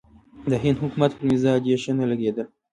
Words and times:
د 0.51 0.53
هند 0.63 0.77
حکومت 0.83 1.11
پر 1.17 1.23
مزاج 1.31 1.63
یې 1.69 1.77
ښه 1.83 1.91
نه 1.99 2.05
لګېدل. 2.11 2.47